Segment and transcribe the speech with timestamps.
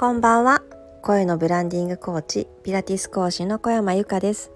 [0.00, 0.62] こんばんは。
[1.02, 4.52] 声のブランディングコーチピラティス講師の小山由かです。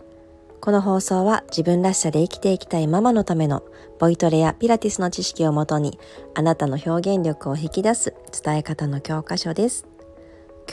[0.60, 3.64] この放送は自分らしさで生きていきたいママのための
[3.98, 5.98] ボイトレやピラティスの知識をもとに
[6.36, 9.88] あなたの表現力を引き出す伝え方の教科書です。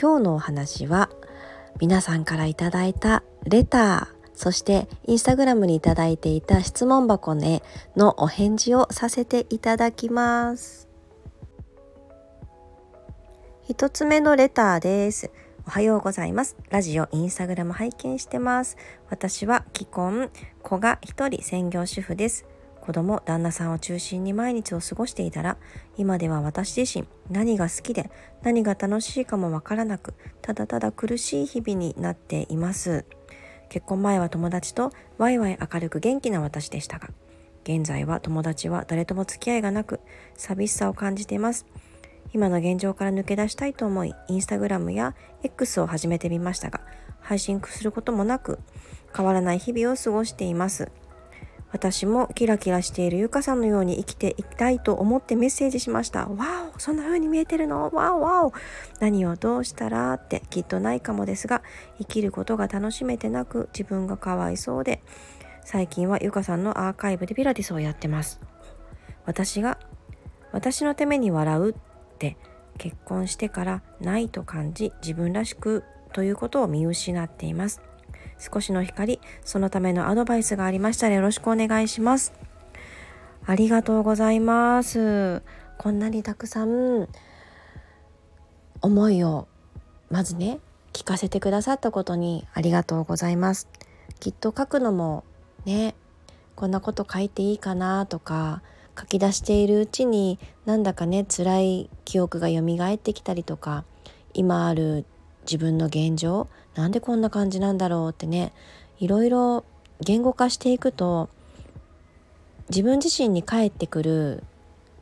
[0.00, 1.10] 今日のお話は
[1.80, 7.64] 皆さんからいただいたレターそしてインスタグラムにいただいていた質問箱ね
[7.96, 10.89] のお返事をさせていただきます。
[13.70, 15.30] 一つ目のレターです。
[15.64, 16.56] おはようございます。
[16.70, 18.76] ラジオ、インスタグラム拝見してます。
[19.10, 22.46] 私は既婚、子が一人専業主婦です。
[22.80, 25.56] 子供、旦那さんを中心に毎日を過ごしていたら、
[25.96, 28.10] 今では私自身、何が好きで
[28.42, 33.04] 何が楽しいかもわからなく、ただただ苦しい日々になっています。
[33.68, 37.10] 結婚前は友達とワイワイ明るく元気な私でしたが、
[37.62, 40.00] 現在は友達は誰とも付き合いがなく、
[40.34, 41.66] 寂しさを感じています。
[42.32, 46.80] 今の現状から抜け出したいと思い、インスタグラムや X を始めてみましたが、
[47.20, 48.58] 配信することもなく、
[49.16, 50.90] 変わらない日々を過ごしています。
[51.72, 56.26] 私もキラキラしているゆかさんのように生きていきたいと思ってメッセージしました。
[56.26, 57.90] わおそんな風に見えてるの？
[57.92, 58.52] わおわお
[58.98, 61.62] 何をどうしたらってきっとないかもですが、
[61.98, 65.00] 生きることが楽しめてなく自分がかわいそうで、
[65.64, 68.40] 最近はゆかさんのアーカイブでピラティスをやってます。
[69.24, 69.78] 私が
[70.50, 71.74] 私のために笑う
[72.20, 72.36] って
[72.76, 77.80] 結婚してからないと感じ自分らしくということを見失っています。
[78.38, 82.34] 少しの光そのためのアドバイスがありましたらよろしくお願いします。
[83.46, 85.42] ありがとうございます。
[85.78, 87.08] こんなにたくさん
[88.82, 89.48] 思いを
[90.10, 90.60] まずね
[90.92, 93.66] 聞かせてくださったことにありがとうございます。
[94.20, 95.24] きっと書くのも
[95.64, 95.94] ね
[96.54, 98.62] こんなこと書いていいかなとか
[99.00, 102.60] 書き出しているうちになんだかね辛い記憶が蘇
[102.94, 103.84] ってきたりとか
[104.34, 105.06] 今ある
[105.44, 108.52] 自分の現状なんでこんな感じなんだろうってね
[108.98, 109.64] いろいろ
[110.00, 111.30] 言語化していくと
[112.68, 114.44] 自分自身に返ってくる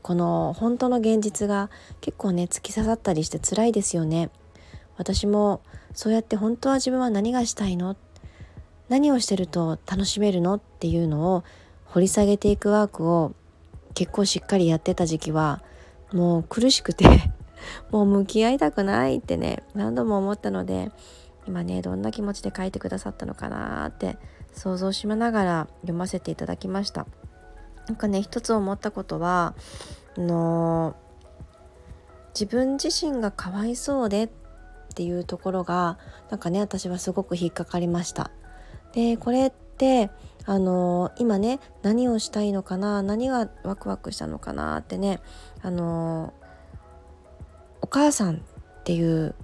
[0.02, 1.68] この本当の現実が
[2.00, 4.30] 結構ね突き刺さったりして辛いですよね。
[4.96, 5.60] 私も
[5.92, 7.96] そうやって本当は自分は何がしたいの？
[8.88, 10.54] 何をしてると楽しめるの？
[10.54, 11.44] っていうのを
[11.86, 13.34] 掘り下げていくワークを
[13.98, 15.60] 結構しっかりやってた時期は
[16.12, 17.04] もう苦しくて
[17.90, 20.92] もう向き合いたくないってね何度も思ったので
[21.48, 24.16] 今ねどんな気持ちで書いてくださったのかなって
[24.52, 27.08] 想像しながら読ませていただきました。
[27.88, 29.56] なんかね一つ思ったことは
[30.16, 30.94] あの
[32.34, 34.30] 自分自身がかわいそうでっ
[34.94, 35.98] ていうところが
[36.30, 38.30] なんかね私はすごく引っかかりました。
[38.92, 40.12] でこれって
[40.48, 45.20] あの今ね何をしたいのかな何がワクワクしたのかなってね
[45.60, 46.32] あの
[47.82, 48.38] お母さんっ
[48.84, 49.34] ていう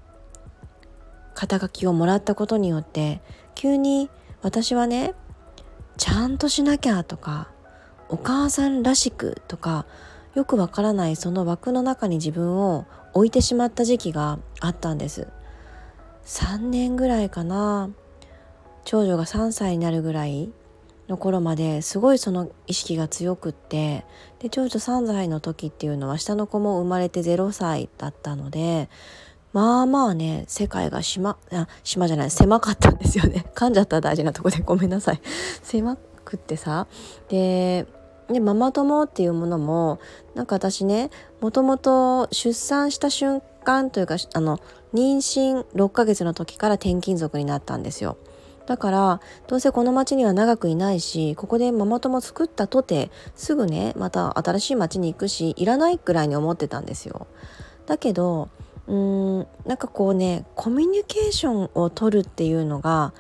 [1.35, 3.21] 肩書きをもらったことによって
[3.55, 4.09] 急に
[4.41, 5.13] 私はね
[5.99, 7.51] ちゃんとしなきゃとか
[8.09, 9.85] お母さんらしくとか
[10.35, 15.29] よくわからないその枠の中に自分を置いてしまった時期があったんです。
[16.25, 17.91] 3年ぐらいかな。
[18.85, 20.51] 長女が3歳になるぐらい
[21.09, 24.05] の頃まですごいその意識が強くって
[24.39, 28.89] で長女3歳の時っていうのは下の子も生まれて0歳だったので
[29.53, 33.47] まあまあね世界が島あ島じゃない狭かったんですよね。
[33.55, 35.21] 噛んじゃった大事なとこでごめんなさい。
[35.63, 36.89] 狭くってさ。
[37.29, 37.87] で
[38.29, 40.01] でママ友っていうものも
[40.35, 41.11] なんか私ね
[41.41, 44.59] もともと出産した瞬間というかあの
[44.95, 48.17] 妊娠6ヶ月の時から転勤族になったんですよ。
[48.67, 57.27] だからどうせこの町には長くいないしここでママ友作ったとてすぐねまた新しい町に行くしいらないくらいに思ってたんですよ。
[57.87, 58.49] だけど
[58.87, 63.13] うーんなんかこうねコミュニケーションを取るっていうのが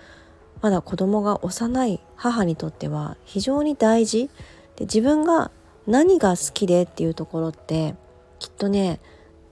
[0.62, 4.30] まだ子供が幼い母にとっては非常に大事
[4.76, 5.50] で自分が
[5.86, 7.94] 何が好きでっていうところって
[8.38, 9.00] きっとね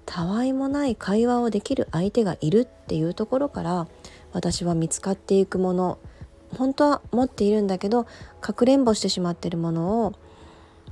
[0.07, 3.87] たわいもない会話をできる相手がいるっていうところから
[4.33, 5.99] 私は見つかっていくもの
[6.57, 8.07] 本当は持っているんだけど
[8.41, 10.13] かくれんぼしてしまってるものを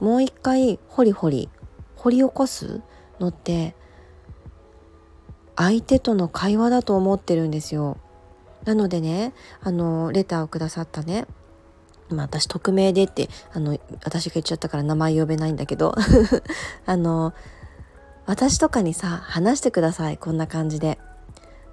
[0.01, 1.49] もう一回ホリホリ
[1.97, 2.81] 掘り起こす
[3.19, 3.75] のって
[5.57, 7.99] 相手との会話だと思ってるんですよ。
[8.65, 11.27] なのでねあのレターをくださったね。
[12.09, 15.95] ま私匿名でってあの私が言っちゃったから名前呼べないんだけど。
[16.87, 17.35] あの
[18.27, 20.99] 私とかにさ話してくださいこんな感じで。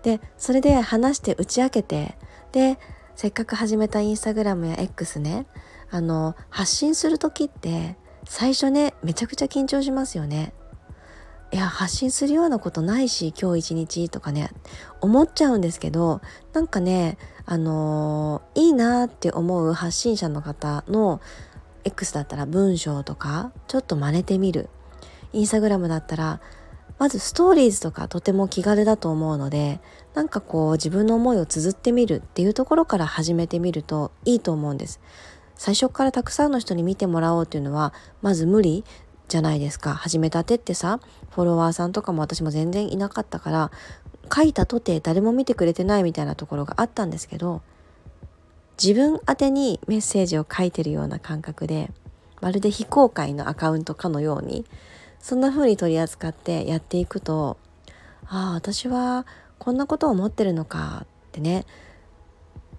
[0.07, 2.17] でそれで話して打ち明けて
[2.53, 2.79] で
[3.17, 5.47] せっかく始めたインスタグラムや X ね
[5.91, 10.53] あの発信する時って最初ねめちゃくちゃ緊張しますよね。
[11.51, 14.49] いや発信するようなことないし今日一日とかね
[15.01, 16.21] 思っちゃうんですけど
[16.53, 21.19] なんかねあのー、いいなって思う発信者の方の
[21.83, 24.69] X だったら文章とかちょっと真似てみる。
[25.33, 26.39] インスタグラムだったら
[26.99, 29.79] まずストーリーズとかとても気軽だと思うので
[30.15, 34.99] なんかこう自分の思いを綴ってみるっていうところから始めてみるといいと思うんです。
[35.55, 38.83] 最初からたくさんの人に見てもらおうっていうのはまず無理
[39.27, 39.93] じゃないですか。
[39.93, 40.99] 始めたてってさ
[41.31, 43.71] フォロワーさんとかも私も全然いなかったから
[44.33, 47.61] 書いたとて誰も見てくれてないみたいなところがあったんですけど
[48.81, 51.91] 自分宛てにメッセージを書いてるような感覚で
[52.41, 54.65] まるで非公開のアカウントかのように
[55.19, 57.57] そんな風に取り扱ってやっていくと
[58.27, 59.25] ああ私は
[59.57, 61.65] こんなことを思ってるのかってね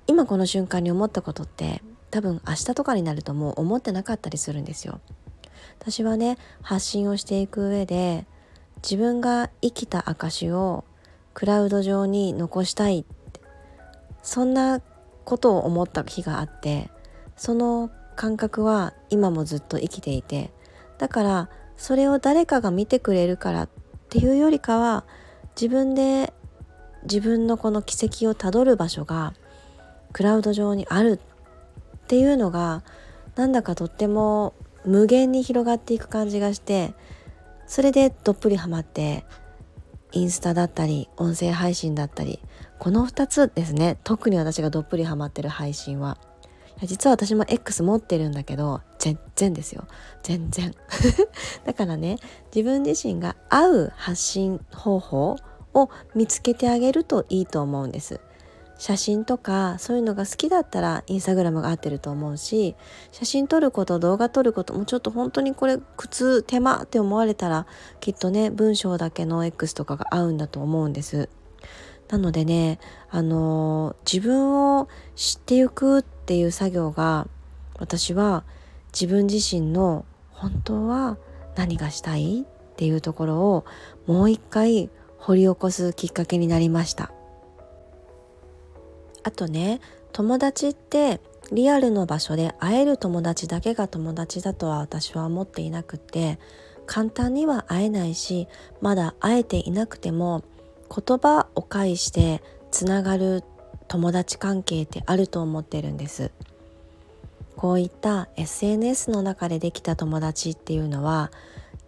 [0.07, 5.01] 今この瞬間に思ったことって多分明日とかになるともう思ってなかったりするんですよ。
[5.79, 8.27] 私はね発信をしていく上で
[8.83, 10.85] 自分が生きた証を
[11.35, 13.05] クラウド上に残したい
[14.23, 14.81] そんな
[15.25, 16.91] ことを思った日があって
[17.37, 20.51] その感覚は今もずっと生きていて
[20.99, 23.69] だからそれを誰かが見てくれるからっ
[24.11, 25.05] ていうよりかは
[25.59, 26.35] 自分で
[27.05, 29.33] 自分のこの軌跡をたどる場所が
[30.13, 31.19] クラウド上にある
[31.99, 32.83] っていうのが
[33.37, 34.53] なんだかとっても
[34.85, 36.93] 無限に広がっていく感じがして
[37.67, 39.25] それでどっぷりハマって
[40.13, 42.41] インスタだったり音声配信だったり
[42.79, 43.99] この2つですね。
[44.05, 46.17] 特に私がどっぷりハマってる配信は。
[46.83, 49.87] 実は私も X 持ってるんだけど全然ですよ。
[50.23, 50.75] 全然。
[51.65, 52.17] だからね
[52.55, 55.37] 自分自身が合う発信方法
[55.75, 58.21] を見つけてあげるといいと思うんです。
[58.79, 62.77] 写真とかそういうのが好きだったらインスタグラムが合ってると思うし
[63.11, 67.67] 写真撮ること動画撮ることもちょっと本当にこれ苦痛手間って思われたら
[67.99, 71.29] きっとね文章だけの X とかが合うんだと思うんです。
[72.09, 72.79] なのでね
[73.11, 77.29] あの、自分を知っていくっていう作業が
[77.79, 78.45] 私は
[78.93, 81.19] 自分自身の本当は
[81.57, 83.65] 何がしたいっていうところを
[84.07, 87.13] もう一回掘り起こすきっかけになりました。
[89.25, 89.81] あとね
[90.13, 91.21] 友達って
[91.53, 96.39] リアルの場所で会える友達だけが友達だとは私は思っていなくて
[96.87, 98.49] 簡単には会えないし
[98.81, 100.45] まだ会えていなくても
[100.89, 103.45] 言葉を介してつながる
[103.89, 106.31] 友達関係ってあると思ってるんです。
[107.57, 111.33] こういった SNS の中でできた友達っていうのは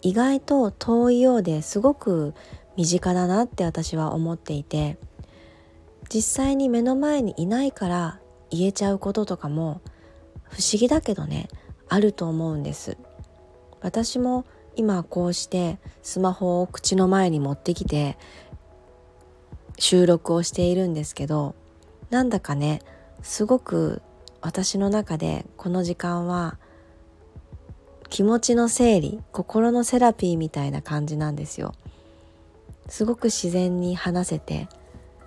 [0.02, 2.35] 意外と遠いようですごく
[2.76, 4.99] 身近だなって私は思っていて
[6.12, 8.19] 実際に目の前にいないから
[8.50, 9.81] 言えちゃうこととかも
[10.49, 11.49] 不思議だけどね
[11.88, 12.97] あると思うんです。
[13.81, 14.44] 私も
[14.76, 18.17] 今こうしてスマホを口の前に持ってきて
[19.80, 21.54] 収録をしているんですけど
[22.10, 22.80] なんだかね
[23.22, 24.02] すごく
[24.42, 26.58] 私の中でこの時間は
[28.10, 31.74] 気持ちの整理心のセラピーみたいな感じなんですよ。
[32.88, 34.68] すごく自然に話せて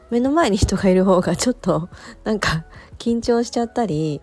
[0.09, 1.89] 目の前に人がいる方がちょっと
[2.25, 2.65] なんか
[2.99, 4.21] 緊張しちゃったり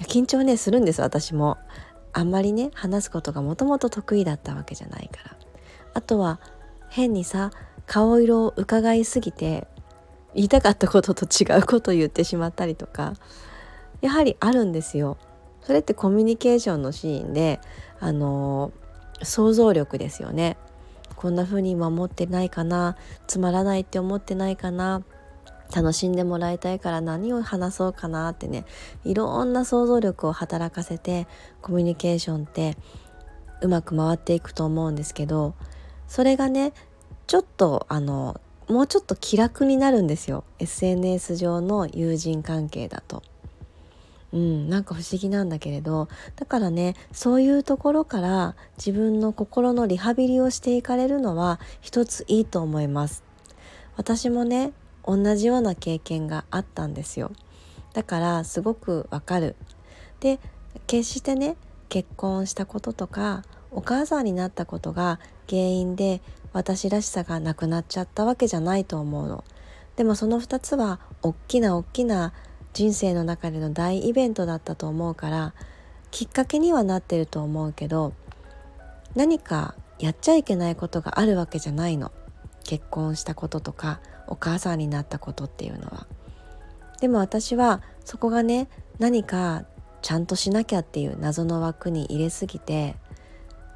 [0.00, 1.58] 緊張ねするんです私も。
[2.14, 5.36] あんまりね話すことがもともと得意だったわけじゃないから。
[5.94, 6.40] あとは
[6.90, 7.50] 変にさ
[7.92, 9.68] 顔色を伺いすぎて
[10.34, 13.12] 言いたかったことと違うことを言ってしまったりとか
[14.00, 15.18] やはりあるんですよ。
[15.60, 17.60] それってコミュニケーションのシーンで
[18.00, 18.72] あの
[19.22, 20.56] 想像力ですよね。
[21.16, 22.96] こんな風に守ってないかな
[23.26, 25.02] つまらないって思ってないかな
[25.76, 28.64] 楽しんでもらいたいから何を話そうかなってね
[29.04, 31.28] いろんな想像力を働かせて
[31.60, 32.78] コミュニケーションって
[33.60, 35.54] うまく回っていくと思うんですけど
[36.08, 36.72] それがね
[37.26, 40.44] ちょっとあのもうちょっと気楽になるんですよ。
[40.58, 43.22] SNS 上の友人関係だと。
[44.32, 46.08] うん、なんか不思議なんだけれど。
[46.36, 53.24] だからねそういうところから自分の心のリハビリをしていかれるのは一ついいと思います。
[53.96, 54.72] 私もね
[55.06, 57.32] 同じような経験があったんですよ。
[57.92, 59.54] だからすごくわかる。
[60.20, 60.38] で
[60.86, 61.56] 決してね
[61.88, 66.22] 結婚したこととかお母さんになったことが原因で
[66.52, 69.44] 私らしさがなくなっちゃったわけじゃないと思うの。
[69.96, 72.32] でもその2つは大きな大きな
[72.72, 75.54] 人生の中での大イベントだったと思うから
[76.10, 78.14] きっかけにはなってると思うけど
[79.14, 82.10] 何かやっちゃいけないことがあるわけじゃないの。
[82.64, 86.06] 結婚したこととかお母さんになったことっていうのは。
[87.00, 88.68] でも私はそこがね
[88.98, 89.64] 何か
[90.00, 92.96] ちゃんとしなきゃっていう謎の枠に入れすぎて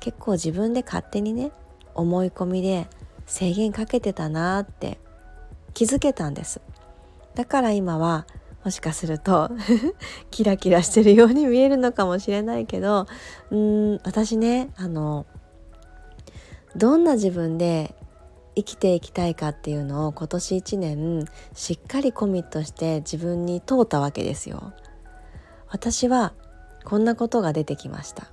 [0.01, 1.53] 結構自分で勝手にね
[1.97, 2.89] 思い込みで
[3.27, 4.99] 制限かけてたなって
[5.75, 6.61] 気づけたんです
[7.35, 8.27] だから今は
[8.65, 9.51] もしかすると
[10.31, 13.07] キラキラしてるように見えるのかもしれないけど
[13.51, 15.27] うん私ねあの
[16.77, 17.95] どんな自分で
[18.57, 24.73] 生きていきたいかっていうのを今年1年しっかりコミットして自分に問うたわけですよ。
[25.69, 26.33] 私は
[26.85, 28.29] こんなことが出てきました。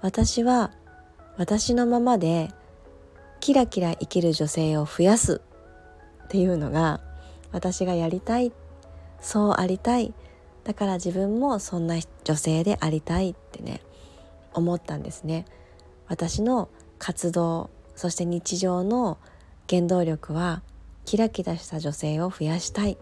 [0.00, 0.70] 私は
[1.36, 2.50] 私のままで
[3.40, 5.40] キラキラ生きる女性を増やす
[6.24, 7.00] っていうのが
[7.52, 8.52] 私がやりたい
[9.20, 10.14] そうありたい
[10.64, 13.80] だから自分もそんな女性でありたいってね
[14.54, 15.44] 思ったんですね。
[16.06, 19.18] 私の活動そして日常の
[19.68, 20.62] 原動力は
[21.04, 22.98] キラキラした女性を増やしたい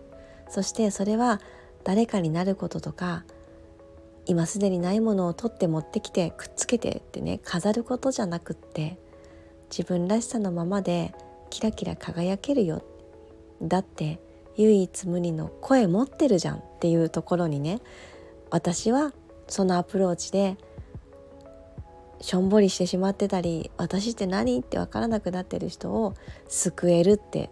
[0.48, 1.40] そしてそれは
[1.84, 3.24] 誰かになることとか
[4.26, 8.98] 今すでにないものを取って持ってきてくっつけてってね飾ることじゃなくって
[9.70, 11.14] 自分らしさのままで
[11.50, 12.84] キラキラ輝けるよ
[13.62, 14.20] だって
[14.56, 17.80] 唯一無二の声持ってるじゃんっていうところにね
[18.50, 19.12] 私は
[19.48, 20.56] そのアプローチで
[22.20, 24.60] しょんぼりしてしまってたり私って何？
[24.60, 26.14] って分からなくなってる人を
[26.48, 27.50] 救えるって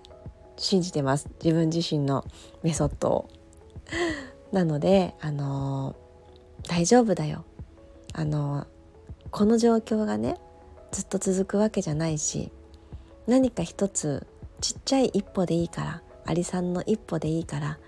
[0.56, 2.24] 信じてます自分自身の
[2.62, 3.28] メソッドを。
[4.52, 5.96] なのであの
[6.68, 7.44] 大丈夫だよ。
[8.12, 8.66] あの
[9.30, 10.36] この状況がね
[10.90, 12.50] ずっと続くわけじゃないし
[13.26, 14.26] 何か一つ
[14.60, 17.78] ちっちゃい一歩でいいからアリさんの一歩でいいから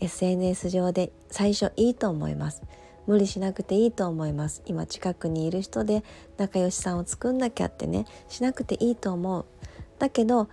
[0.00, 2.62] SNS 上で最初いいと思います。
[3.06, 4.62] 無理しなくていいと思います。
[4.66, 6.04] 今近くにいる人で
[6.36, 9.46] 仲良しさんを作んなきゃってねしなくていいと思う。
[9.98, 10.48] だけど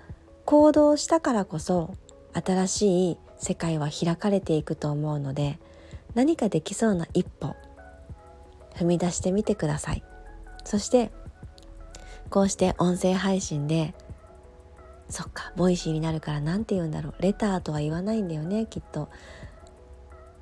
[0.46, 1.94] 行動したからこそ
[2.34, 5.60] 新しい世界は開かれていくと思うので
[6.16, 7.56] 何かできそうな一歩
[8.78, 10.04] 踏み出してみてください。
[10.64, 11.12] そして
[12.30, 13.96] こうして音声配信で
[15.10, 17.22] そっか Voicy になるから何て言うんだろう。
[17.22, 19.10] レターとは言わないんだよねきっと。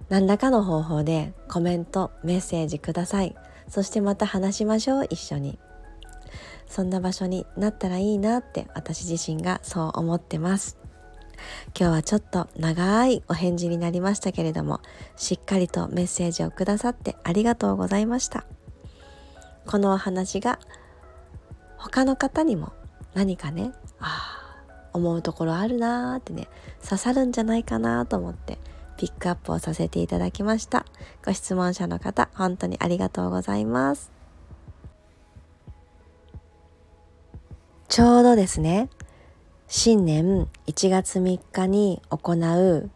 [0.10, 3.36] 何らかの方法でコメントメッセージください。
[3.68, 5.60] そしてまた話しましょう一緒に。
[6.68, 10.78] そんな場所になったらいいなって私自身がそう思ってます。
[11.78, 14.82] 今日はちょっと長いお返事になりましたけれども
[15.16, 18.46] しっかりとメッセージをくださってありがとうございました。
[19.66, 20.60] このお話が
[21.78, 22.74] 他の方にも
[23.14, 26.48] 何かねああ思うところあるなーってね
[26.84, 28.60] 刺さるんじゃないかなと思って
[28.98, 30.86] ピックアップをさせていただきました。
[31.26, 34.12] ご質問者の方本当にありがとうございます。
[37.88, 38.90] ちょうどですね
[39.68, 42.90] 新年1月3日に行う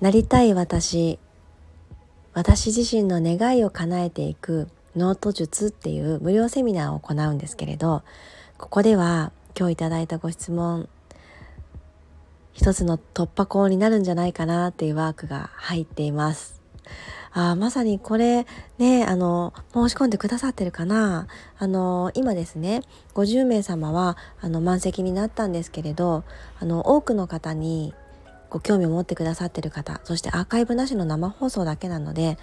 [0.00, 1.20] なりたい私
[2.34, 8.02] 私自身の願いを叶えていくノート術っていう無料セミナーを行うんですけれど
[8.58, 10.88] ここでは今日いただいたご質問
[12.52, 16.60] 一つの突破口になるんじゃないかなっていうワークが入っています。
[17.34, 18.46] あまさにこれ
[18.78, 21.26] ねあの申し込んでくださってるかな。
[21.58, 22.82] あの今ですね
[23.14, 26.24] 50名様はあの満席になったんですけれど
[26.60, 27.94] あの多くの方に
[28.50, 32.36] ご興味を持ってくださってる方そしてアーカイブなしの生放送だけなので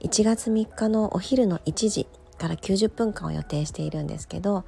[0.00, 4.64] 1月3日のお昼の1時から90分間を予定しているんですけど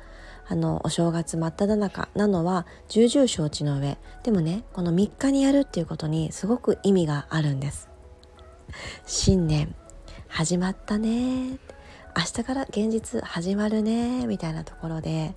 [0.49, 3.99] あのお正月真っ只中なのは重々承知の上。
[4.23, 7.89] でもねこの3日にやるっていうことにすごく意味があるんです。
[9.07, 9.75] 新年
[10.29, 11.59] 始まったね。
[12.17, 14.27] 明日から現実始まるね。
[14.27, 15.35] みたいなところで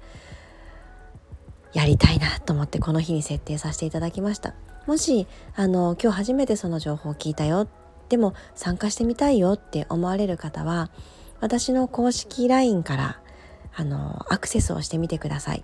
[1.73, 4.53] やりたいなと思ってこの日に設定させていただきました。
[4.87, 7.67] もしあの今日初めてその情報を聞いたよ。
[8.07, 9.53] でも参加してみたいよ。
[9.53, 10.89] って思われる方は
[11.41, 13.21] 私の公式 LINE から
[13.75, 15.63] あのアクセスをしてみてください。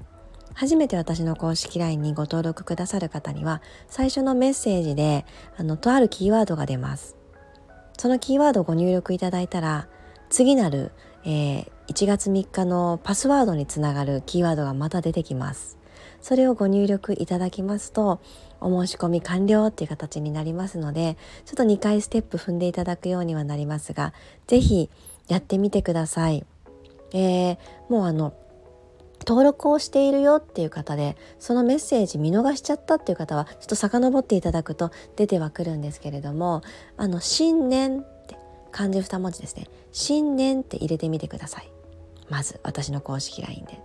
[0.54, 5.26] 初めて私の公式 LINE にご登録くださる方には最初のメッセージで
[5.58, 7.15] あのとあるキーワードが出ます。
[7.98, 9.88] そのキーワードをご入力いただいたら
[10.30, 10.92] 次なる、
[11.24, 15.78] えー、1月3日のパスワードにつながるキーワードがまた出てきます
[16.22, 18.20] それをご入力いただきますと
[18.60, 24.14] お申し込み完了っていう形になりますのでちょっと2回ステップ踏んでいただくようにはなりますが
[24.48, 24.90] 是非
[25.28, 26.46] やってみてください。
[27.14, 27.58] えー、
[27.90, 28.34] もうあの
[29.28, 36.62] 登録をしているよっていう方でそのメッセージ見逃しちゃったっていう方はちょっと遡っていただくと出てはくるんですけれども
[36.98, 38.38] あの新年って
[38.72, 39.68] 漢字2文字ですね。
[39.92, 41.72] 新年って入れてみてください。
[42.30, 43.85] まず私の公式 LINE で。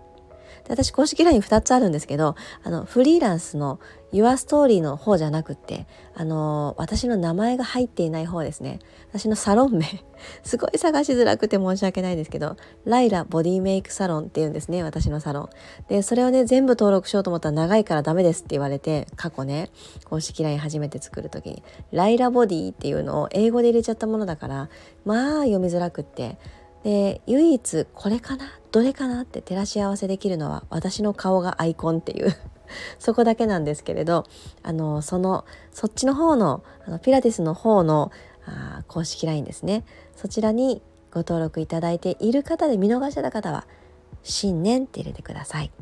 [0.65, 3.81] で私公式 LINE2 つあるんですけどあのフリーランスの
[4.13, 8.81] Your Story の方じゃなくってあの私の名前が入っていない方ですね。
[9.09, 9.87] 私のサロン名。
[10.45, 15.49] すごい探しづらくて申し訳ないですけどライラボディメイクサロンっていうんですね私のサロン。
[15.89, 19.71] でそれをね全部登録しようと思ったら長いからダメですって言われて過去ね
[20.05, 21.63] 公式 LINE 初めて作る時に。
[21.93, 24.69] ライラボディっていうのを英語で入れちゃったものだから
[25.05, 26.39] まあ読みづらくって。
[26.83, 32.35] で唯一これかなどれかなって照らし合わせできるのは私の顔がアイコンっていう。
[33.01, 34.25] そこだけなんですけれど
[34.63, 38.13] あのそのそっちの方のあのピラティスの方の
[38.47, 39.85] あ公式 LINE ですね。
[40.15, 43.67] そちらにご登録いただいている方で見逃してた方は
[44.23, 45.73] 「新年」って入れてください。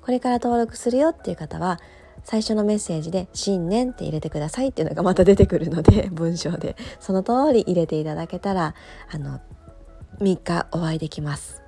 [0.00, 1.78] これから登録するよっていう方は
[2.24, 6.76] 最初のメッセージで「新年」って入れてくださいっていうのがまた出てくるので 文章で。
[6.98, 8.74] その通り入れていただけたら
[9.12, 9.40] あの
[10.20, 11.61] 3日お会いできます、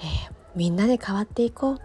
[0.00, 1.80] えー、みんなで変わっていこう。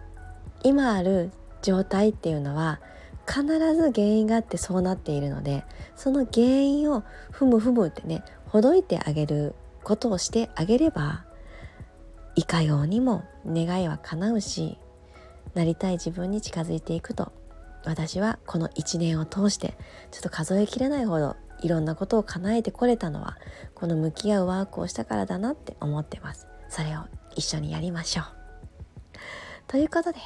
[0.64, 1.30] 今ある
[1.62, 2.80] 状態っていうのは
[3.28, 3.44] 必
[3.74, 11.24] ず原因があってそうなっているのでその原因をふむふむってねほどいてあげることをしてあげれば
[12.34, 14.78] いかようにも願いは叶うし
[15.54, 17.32] なりたい自分に近づいていくと
[17.84, 19.76] 私はこの1年を通して
[20.10, 23.36] ちょっと数えきれないほどいろんなことを叶えてこれたのは
[23.74, 26.46] この向き合うワークをしたからだなって思ってます。
[26.68, 27.02] それを
[27.36, 28.26] 一緒にやりましょう。
[29.66, 30.18] ということで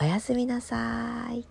[0.00, 1.46] おやすみなさい。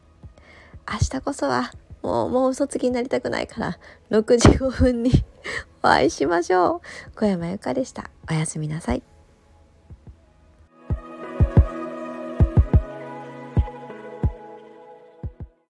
[0.91, 5.11] 明日こそはもうもう嘘つきになりたくないから6時5分に
[5.83, 6.81] お会いしましょう。
[7.15, 8.09] 小山由かでした。
[8.29, 9.03] おやすみなさい。